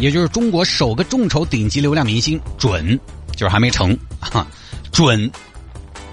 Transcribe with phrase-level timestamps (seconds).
[0.00, 2.98] 也就是中国首个众筹顶级流量明星准，
[3.36, 4.46] 就是还没成哈，
[4.90, 5.30] 准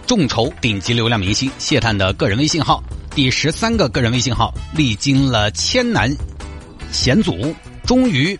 [0.06, 2.84] 众筹顶级流量明星谢探的个人微信号，
[3.16, 6.14] 第十三个个人微信号，历经了千难
[6.92, 8.38] 险阻，终于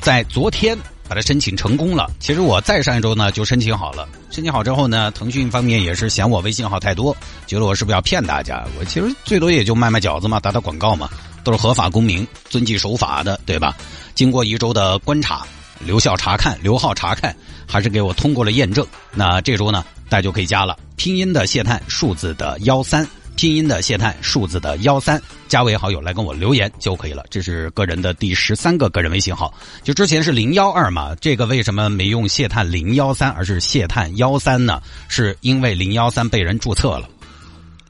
[0.00, 0.76] 在昨天
[1.08, 2.10] 把它申请成功了。
[2.18, 8.64] 其实我再上一周呢就申请好了，申请好之后呢，腾讯方面也是嫌我微信号太多，觉得我是不是要骗大家？
[8.80, 11.08] 我其实最多也就卖卖饺子嘛，打打广告嘛。
[11.44, 13.76] 都是合法公民，遵纪守法的，对吧？
[14.14, 15.46] 经过一周的观察、
[15.80, 17.34] 留校查看、留号查看，
[17.66, 18.86] 还是给我通过了验证。
[19.12, 27.24] 那这周呢，大家就可以加了拼音的谢探，数字的幺三，拼音的谢探，数字的幺三，加为好友来跟我留言就可以了。
[27.30, 29.52] 这是个人的第十三个个人微信号，
[29.82, 34.80] 就之前是零幺二嘛，这个为什么没用谢探零幺三，而是谢探幺三呢？
[35.08, 37.08] 是因为零幺三被人注册了，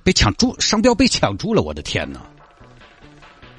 [0.03, 2.21] 被抢注商标被抢注了，我的天哪！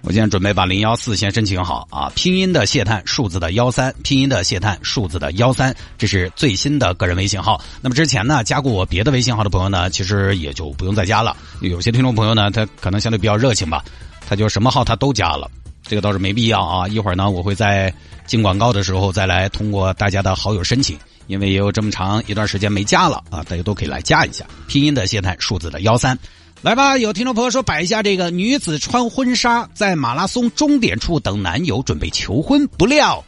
[0.06, 7.59] 我现在准备把零幺四先申请好啊，拼音的谢探，数字的幺三，拼音的谢探，数字的幺三，这是最新的个人微信号。
[7.80, 11.38] 那么之前呢，加过我别的微信号的朋友呢，其实也就不用再加了。
[11.62, 13.81] 有些听众朋友呢，他可能相对比较热情吧，
[14.28, 15.50] 他就什么号他都加了，
[15.84, 16.86] 这个倒是没必要啊。
[16.86, 17.92] 一会儿呢，我会在
[18.28, 24.44] 进广告的时候再来通过大家的好友申请，因为也有这么长一段时间没加了啊，大家都可以来加一下。
[24.68, 26.20] 拼音的谢探，数字的幺三。
[26.64, 33.22] 来吧，有听众朋友说摆一下这个女子穿婚纱在马拉松终点处等男友准备求婚，不料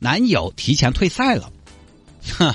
[0.00, 1.52] 男友提前退赛了。
[2.36, 2.52] 哼，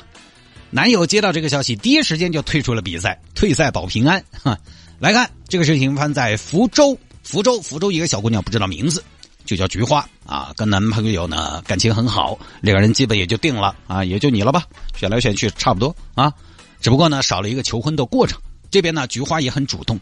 [0.72, 4.22] 男友接到这个消息，第一时间就退出了比赛，退赛保平安。
[4.44, 4.58] 哼，
[5.00, 9.02] 来看这个事情发生在福州，福州，福州一个小姑娘不知道名字，
[9.46, 14.66] 就叫菊花啊，跟男朋友呢感情很好，两个人基本也就定了啊，也就你了吧，
[14.98, 16.34] 选来选去差不多啊，
[16.82, 18.38] 只不过呢少了一个求婚的过程。
[18.70, 19.98] 这边呢，菊花也很主动。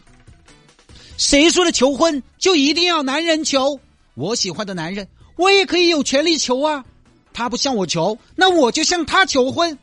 [1.16, 3.80] 谁说的求婚就一定要男人求？
[4.14, 6.84] 我喜欢的男人，我也可以有权利求啊。
[7.32, 9.76] 他不向我求，那我就向他求婚。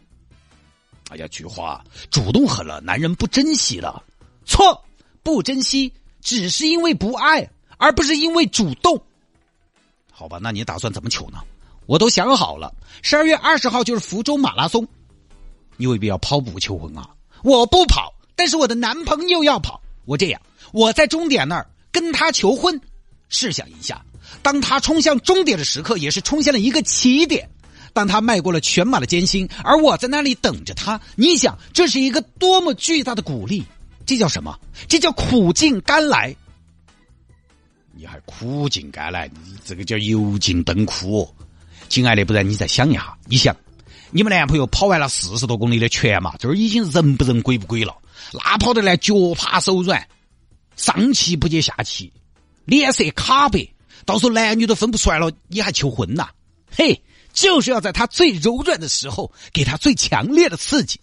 [1.09, 4.01] 哎呀，菊花主动狠了，男人不珍惜了。
[4.45, 4.81] 错，
[5.23, 5.91] 不珍惜
[6.21, 9.01] 只是因为不爱，而不是因为主动。
[10.11, 11.39] 好吧，那你打算怎么求呢？
[11.87, 14.87] 我都想好了，十二月二十号就是福州马拉松，
[15.75, 17.09] 你未必要跑步求婚啊。
[17.43, 19.81] 我不跑，但是我的男朋友要跑。
[20.11, 20.41] 我这样。
[20.73, 22.79] 我在终点那儿跟他求婚，
[23.29, 24.03] 试想一下，
[24.41, 27.49] 当他冲向终点的时刻，也是冲向了一个起点。
[27.93, 33.63] 当他迈过了全马的艰辛，而我在那里等着他，你想这是一个多么巨大的鼓励？
[34.05, 34.59] 这叫什么？
[34.89, 36.35] 这叫苦尽甘来。
[37.93, 39.29] 你还苦尽甘来？
[39.45, 41.33] 你这个叫油尽灯枯。
[41.87, 43.55] 亲爱的，不然你再想一下，你想，
[44.11, 47.93] 你们男朋友跑完了四十多公里的全马，这儿已经人不人鬼不鬼了，
[48.33, 50.07] 那跑得来脚趴手软。
[50.77, 52.11] 上气不接下气，
[52.65, 53.67] 脸色卡白，
[54.03, 56.29] 到时候男女都分不出来了，你还求婚呐？
[56.75, 56.99] 嘿，
[57.33, 60.99] 就是要在他最柔软的时候，给他最强烈的刺激，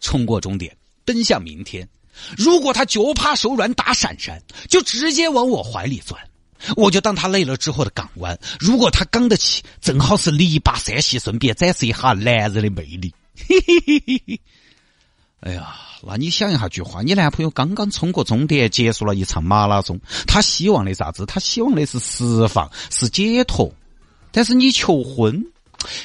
[0.00, 1.88] 冲过终点，奔向明天。
[2.36, 6.20] 如果他脚怕手软打闪闪，就直接往我怀里钻，
[6.76, 8.38] 我就当他累了之后的港湾。
[8.60, 13.12] 如果他刚得起，正好是篱笆山系，顺便展示一下男人的魅力。
[13.36, 14.40] 嘿嘿嘿嘿嘿。
[15.40, 21.24] 哎呀，那你想一下句话，你男朋友刚刚冲过终点，结束了一场马拉松，他希望的啥子？
[21.26, 23.72] 他希望的是释放，是解脱。
[24.32, 25.46] 但是你求婚，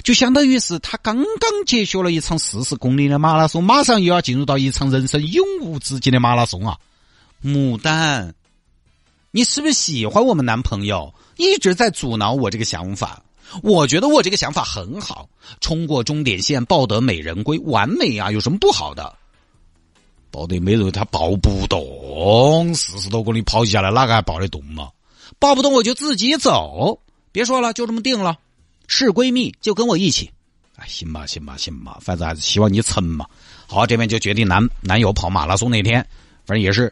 [0.03, 6.77] 就相当于是他刚刚结束了一场四十公里的马拉松，马上又要进入到一场人生永无止境的马拉松啊！
[7.43, 8.33] 牡丹，
[9.31, 11.11] 你是不是喜欢我们男朋友？
[11.38, 13.23] 一直在阻挠我这个想法。
[13.61, 15.27] 我觉得我这个想法很好，
[15.59, 18.31] 冲过终点线，抱得美人归，完美啊！
[18.31, 19.16] 有什么不好的？
[20.34, 24.90] 抱得美人，他抱不动，四十多公里跑下来，哪个还抱得动嘛？
[25.38, 27.00] 抱不动我就自己走。
[27.32, 28.40] 别说了，就这么定了。
[28.88, 30.32] 是闺蜜就跟我一起。
[30.78, 33.28] 哎，行吧，行吧，行吧，反正还是希望你成嘛。
[33.68, 36.02] 好，这边就决定男男友跑马拉松那天，
[36.47, 36.91] 反正也是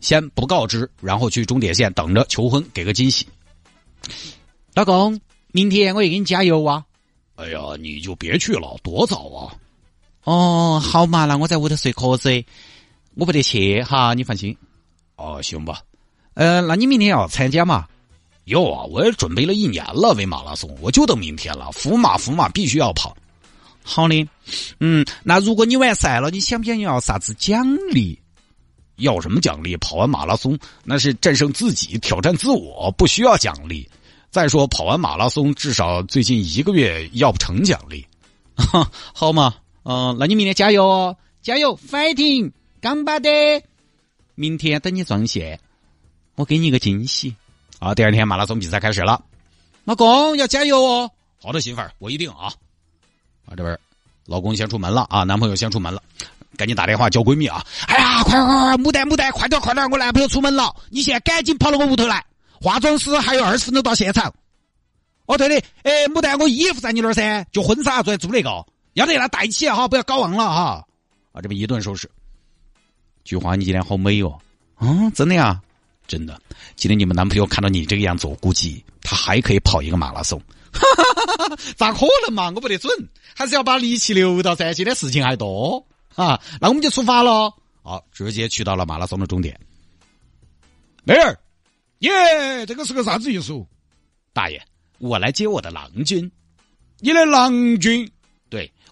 [0.00, 3.26] 先不告知，然后去终点线等着求婚，给个惊喜。
[4.72, 5.20] 老公，
[5.52, 6.82] 明天我也给你加油啊。
[7.34, 9.54] 哎呀，你就别去了，多早啊。
[10.24, 12.44] 哦，好嘛，那我在屋头睡瞌睡，
[13.14, 14.56] 我不得去哈，你放心。
[15.16, 15.80] 哦，行吧。
[16.34, 17.86] 呃，那你明天要参加嘛？
[18.44, 21.70] 有啊，我也准备了一年了，为马拉松，我就等明天了。
[21.72, 23.16] 福马福马，必须要跑。
[23.82, 24.28] 好的，
[24.80, 28.18] 嗯，那如果你完赛了，你想不想要啥子奖励？
[28.96, 29.76] 要什么奖励？
[29.78, 33.88] 跑完马拉松那是战胜自己，挑战自我，不需要奖励。
[34.30, 38.06] 再说跑完马拉松，至少最近一个月要不成奖励。
[39.12, 39.54] 好嘛，
[39.84, 42.50] 嗯，那你明天加油哦，加油，fighting，
[42.80, 43.30] 干巴的！
[44.34, 45.60] 明天等你撞线，
[46.36, 47.34] 我给你一个惊喜。
[47.78, 49.22] 啊，第二天马拉松比赛开始了，
[49.84, 51.10] 老公要加油哦。
[51.42, 52.46] 好的，媳妇儿，我一定啊。
[53.46, 53.78] 啊，这边
[54.24, 56.02] 老公先出门了啊，男朋友先出门了，
[56.56, 57.62] 赶紧打电话叫闺蜜啊。
[57.86, 62.24] 哎呀，快快快，牡丹牡丹，快点快点，我男朋友出门了，你现在赶紧跑到我屋头来，
[62.58, 64.32] 化妆师还有二十分钟到现场。
[65.26, 70.86] 哦，对的，哎，牡丹，我衣服在你那儿噻，就婚纱昨天租那个，要得那带起哈，不要搞忘了哈。
[71.32, 72.10] 啊，这边一顿收拾。
[73.24, 74.40] 菊花，你今天好美哦。
[74.80, 75.60] 嗯，真的呀。
[76.06, 76.38] 真的，
[76.76, 80.40] 今天你们男朋友看到你这个样子，我估计他还可以跑一个马拉松。
[81.76, 82.52] 咋可能嘛？
[82.54, 82.92] 我不得准，
[83.34, 84.74] 还是要把力气留到噻。
[84.74, 87.50] 今天事情还多啊，那我们就出发了。
[87.82, 89.58] 好，直接去到了马拉松的终点。
[91.04, 91.38] 妹儿，
[92.00, 93.52] 耶，这个是个啥子意思？
[94.34, 94.62] 大爷，
[94.98, 96.30] 我来接我的郎君。
[96.98, 98.10] 你的郎君？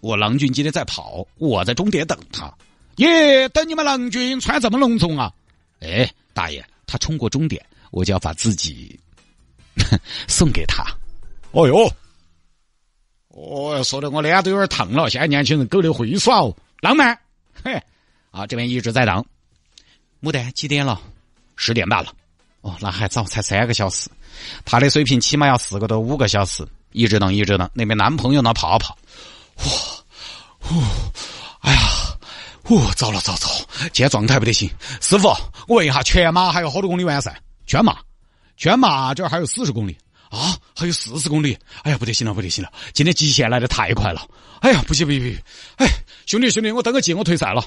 [0.02, 2.52] 对，我郎君今天在跑，我在终点等他。
[2.96, 5.32] 耶，等你们郎君穿这么隆重啊？
[5.80, 6.64] 哎，大爷。
[6.86, 9.00] 他冲过终点，我就要把自己
[10.28, 10.84] 送给他。
[11.52, 11.90] 哦哟，
[13.28, 15.08] 哦，说的我脸都有点烫了。
[15.08, 17.18] 现在年轻人狗的会耍哦，浪漫。
[17.64, 17.80] 嘿，
[18.30, 19.24] 啊，这边一直在等。
[20.20, 21.00] 牡丹几点了？
[21.56, 22.12] 十点半了。
[22.60, 24.10] 哦，那还早，才三个小时。
[24.66, 26.66] 他的水平起码要四个多五个小时。
[26.90, 27.70] 一直等，一直等。
[27.72, 28.52] 那边男朋友呢？
[28.52, 28.98] 跑啊跑。
[29.58, 29.64] 哇，
[30.58, 30.82] 呼，
[31.60, 31.80] 哎呀。
[32.64, 33.48] 哦，糟了糟糟，
[33.92, 34.70] 今天状态不得行。
[35.02, 35.28] 师傅，
[35.68, 37.38] 我问一下，全马还有好多公里完赛？
[37.66, 37.98] 全马，
[38.56, 39.94] 全马这儿还有四十公里
[40.30, 41.58] 啊，还有四十公里。
[41.82, 44.26] 哎呀，不得行了，不得行了，今天极限来的太快了。
[44.60, 45.38] 哎呀，不行不行不行！
[45.76, 45.86] 哎，
[46.24, 47.62] 兄弟兄弟，我登个记，我退赛了。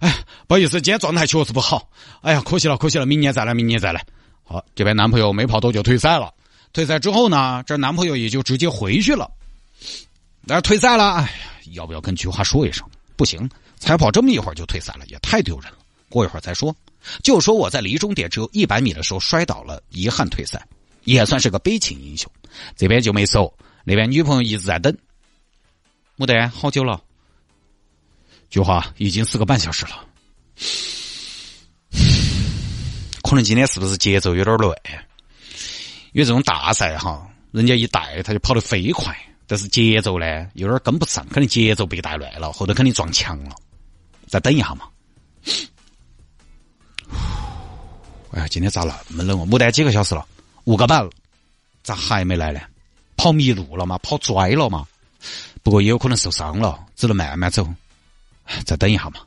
[0.00, 0.12] 哎，
[0.46, 1.88] 不好意思，今天状态确实不好。
[2.20, 4.04] 哎呀，可惜了可惜了，明年再来，明年再来。
[4.44, 6.30] 好，这边男朋友没跑多久退赛了。
[6.74, 9.30] 退赛之后呢，这男朋友也就直接回去了。
[10.42, 11.30] 那退赛了，哎呀，
[11.72, 12.88] 要不要跟菊花说一声？
[13.16, 13.48] 不行。
[13.78, 15.78] 才跑这么一会儿就退赛了，也太丢人了。
[16.10, 16.74] 过一会儿再说。
[17.22, 20.62] 就说我在离终点只有一百米的时候摔倒了，遗憾退赛，
[21.04, 22.30] 也算是个悲情英雄。
[22.76, 23.50] 这边就没走，
[23.84, 24.94] 那边女朋友一直在等。
[26.18, 27.00] 牡丹，好久了。
[28.50, 30.04] 菊花，已经四个半小时了。
[33.22, 34.76] 可能今天是不是节奏有点乱？
[36.12, 39.16] 因为这种大赛哈，人家一带他就跑得飞快，
[39.50, 43.56] 但是节奏呢有点跟不上，肯定节奏被带乱了，后头肯定撞墙了。
[44.28, 44.88] 再等一下嘛！
[48.30, 49.44] 哎呀，今天咋那么冷哦？
[49.44, 50.24] 牡丹几个小时了？
[50.66, 51.10] 五个半了，
[51.82, 52.60] 咋还没来呢？
[53.16, 53.98] 跑迷路了吗？
[53.98, 54.86] 跑拽了吗？
[55.64, 57.66] 不过也有可能受伤了，只能慢慢走。
[58.64, 59.18] 再等一下嘛！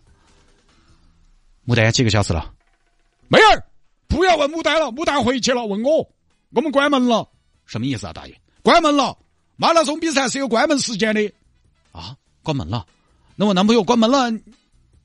[1.67, 2.49] 牡丹几个小时了？
[3.27, 3.61] 妹儿，
[4.07, 5.65] 不要问牡丹了，牡丹回去了。
[5.65, 6.09] 问我，
[6.51, 7.29] 我们关门了。
[7.65, 8.41] 什么意思啊，大爷？
[8.61, 9.17] 关门了！
[9.55, 11.31] 马拉松比赛是有关门时间的。
[11.91, 12.85] 啊，关门了？
[13.35, 14.31] 那我男朋友关门了？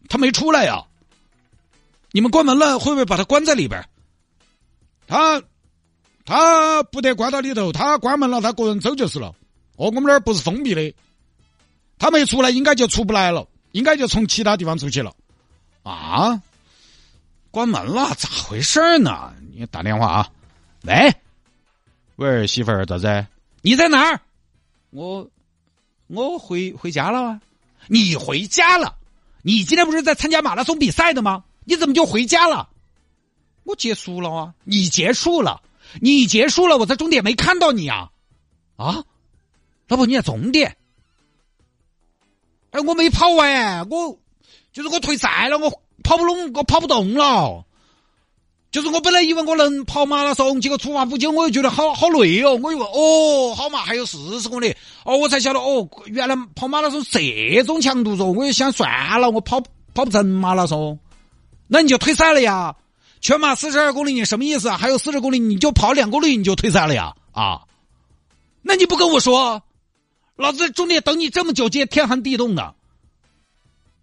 [0.08, 0.84] 他没出来呀？
[2.12, 3.86] 你们关门了，会不会把他关在里边？
[5.06, 5.42] 他
[6.24, 9.28] 他不得关到里头，他关门了，他个人走就是了。
[9.76, 10.94] 哦，我们那儿不是封闭的，
[11.98, 15.14] 他没出来，应该就出不来了，应该就从其他地方出去了。
[15.82, 16.42] 啊？
[17.50, 18.14] 关门了？
[18.16, 19.32] 咋回事呢？
[19.54, 20.30] 你打电话啊！
[20.84, 21.14] 喂，
[22.16, 23.26] 喂，媳妇儿，咋子？
[23.62, 24.20] 你在哪儿？
[24.90, 25.28] 我
[26.06, 27.40] 我回回家了啊。
[27.86, 28.96] 你回家了？
[29.42, 31.44] 你今天不是在参加马拉松比赛的吗？
[31.64, 32.68] 你怎么就回家了？
[33.64, 34.54] 我结束了啊！
[34.64, 35.62] 你结束了，
[36.00, 38.10] 你结束了，我在终点没看到你啊！
[38.76, 39.04] 啊，
[39.86, 40.76] 老婆你在终点？
[42.70, 44.18] 哎，我没跑完，我
[44.72, 47.66] 就是我退赛了，我跑不拢，我跑不动了。
[48.70, 59.58] 就是我本来以为我能跑马拉松，结果出发不久我又觉得好好累哦，我以为哦好嘛，还有四十公里哦，我才晓得哦，原来跑马拉松这种强度嗦，我就想算了，我跑
[59.94, 60.98] 跑不成马拉松，
[61.66, 62.76] 那你就退赛了呀？
[63.20, 64.76] 全马四十二公里你什么意思啊？
[64.76, 67.14] 还有四十公里你就跑两公里你就退赛了呀？
[67.32, 67.62] 啊？
[68.60, 69.62] 那你不跟我说，
[70.36, 72.74] 老子终点等你这么久，今天天寒地冻的，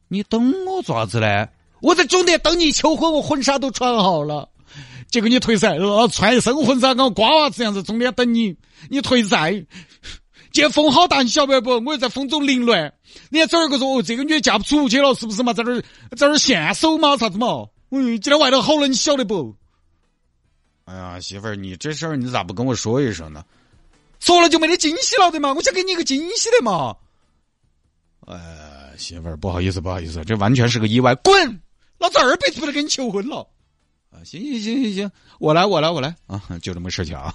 [0.07, 1.47] 你等我做啥子呢？
[1.81, 4.49] 我在终点等你求婚，我婚纱都穿好了。
[5.09, 8.55] 结果你退赛，呃，穿一身婚纱跟瓜娃子样子，中间等你，
[8.89, 9.51] 你退赛。
[10.51, 11.71] 今天风好大，你晓得不？
[11.71, 12.93] 我又在风中凌乱。
[13.29, 15.53] 你看这儿个说，哦，这个女的嫁不出去了，是不是嘛？
[15.53, 15.81] 在这儿，
[16.11, 17.17] 在这儿现手嘛？
[17.17, 17.65] 啥子嘛？
[17.91, 19.55] 嗯，今天外头好冷，你晓得不？
[20.85, 23.43] 哎呀，媳妇儿，你这事儿你咋不跟我说一声呢？
[24.19, 26.95] 说了就没得惊喜了的嘛，我想给你一个惊喜的嘛。
[28.25, 31.61] 呃，媳妇儿，不好意思，不好意思，这完全是个意外，滚！
[31.97, 33.47] 老子二辈子不得跟你求婚了。
[34.23, 37.33] 行行行行行，我来，我来，我来啊，就这么事情啊。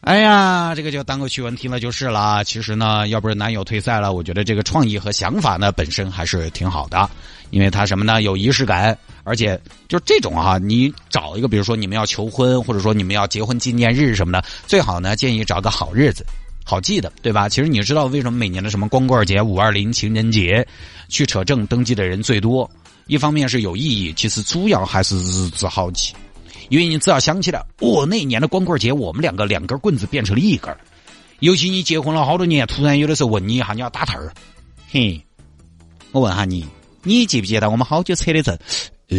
[0.00, 2.44] 哎呀，这个就当个趣闻听了就是了。
[2.44, 7.10] 其实呢，要不是男友退赛了，我觉得这个创意和想法呢本身还是挺好的，
[7.50, 16.24] 因为他什么呢，有仪式感，而且就这种哈，你找一个，比如说你们要求婚，或者说你们要结婚纪念日什么的，最好呢建议找个好日子，
[16.64, 17.48] 好记的，对吧？
[17.48, 20.64] 其实你知道为什么每年的什么光棍节、五二零、情人节
[21.08, 22.70] 去扯证登记的人最多？
[23.08, 26.14] 一方面是有意义，其实主要还是日子好记。
[26.68, 30.72] 因为你只要想起来，哦，那一年的光棍节，我们两个两根棍子变成了一根
[31.40, 34.32] 尤其你结婚了好多年，突然有的时候问你一下，你要打头儿。
[34.90, 35.20] 嘿，
[36.12, 36.66] 我问下你，
[37.02, 38.56] 你记不记得我们好久扯的证？
[39.08, 39.16] 呃，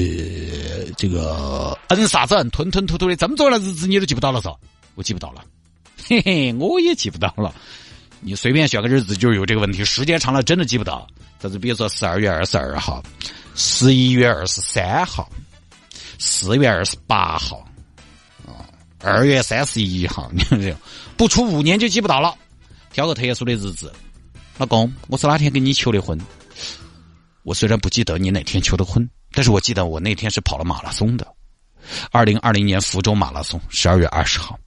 [0.96, 4.56] 这个摁啥子摁，吞吞吐吐的这么多的日子你都记不到了嗦？
[4.94, 5.44] 我记不到了。
[6.06, 7.52] 嘿嘿，我也记不到了。
[8.22, 11.08] 你随便选个日子就有这个问题，时间长了真的记不到。
[11.42, 13.02] 但是比如说十二月二十二号，
[13.60, 15.30] 十一月二十三号。
[16.18, 17.58] 四月二十八号，
[18.46, 18.68] 啊，
[19.00, 20.78] 二月三十一号，你看这样，
[21.18, 22.34] 不出五年就记不到了。
[22.92, 23.94] 挑个特殊的日子，
[24.58, 26.20] 老公，我是哪天跟你求的婚？
[27.44, 31.28] 我虽然不记得你哪天求的婚，但是我记得我那天是跑了马拉松的，
[32.12, 34.58] 二零二零年福州马拉松，十二月二十号。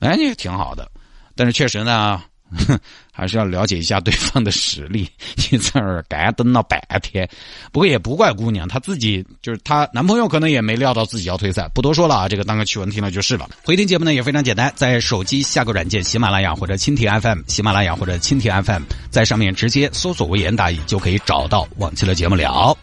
[0.00, 0.90] 哎，也挺好的，
[1.34, 2.22] 但是确实呢。
[3.12, 5.08] 还是要了解一下对方的实力。
[5.50, 7.28] 你在那儿干等了半天，
[7.72, 11.68] 不过也不怪姑娘，她自己就是她男朋友可能也没料到自己要退赛。
[11.74, 13.48] 不多说了啊，这个当个趣闻听了就是了。
[13.64, 22.78] 回听节目呢也非常简单，在手机下个软件喜马拉雅或者蜻蜓 FM，喜马拉雅或者蜻蜓 FM，在上面直接搜索“微言大义”就可以找到往期的节目了。